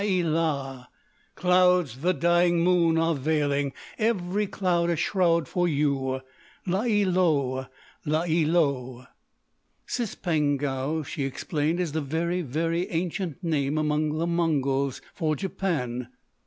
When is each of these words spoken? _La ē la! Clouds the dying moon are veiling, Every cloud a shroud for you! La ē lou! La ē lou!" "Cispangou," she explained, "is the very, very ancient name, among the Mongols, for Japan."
_La 0.03 0.03
ē 0.25 0.33
la! 0.33 0.85
Clouds 1.35 1.97
the 1.99 2.11
dying 2.11 2.61
moon 2.63 2.97
are 2.97 3.13
veiling, 3.13 3.71
Every 3.99 4.47
cloud 4.47 4.89
a 4.89 4.95
shroud 4.95 5.47
for 5.47 5.67
you! 5.67 6.21
La 6.65 6.81
ē 6.85 7.05
lou! 7.05 7.67
La 8.03 8.23
ē 8.25 8.47
lou!" 8.51 9.05
"Cispangou," 9.85 11.05
she 11.05 11.23
explained, 11.23 11.79
"is 11.79 11.91
the 11.91 12.01
very, 12.01 12.41
very 12.41 12.89
ancient 12.89 13.43
name, 13.43 13.77
among 13.77 14.17
the 14.17 14.25
Mongols, 14.25 15.01
for 15.13 15.35
Japan." 15.35 16.07